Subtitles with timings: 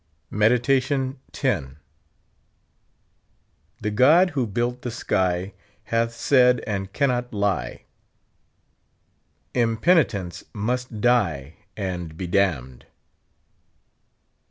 [0.31, 1.65] Meditation X.
[3.81, 5.53] The Cod who built the sky.
[5.83, 7.83] Hath said, and cannot lie,'•
[9.79, 12.87] lrapenit«ncf must die And be damned."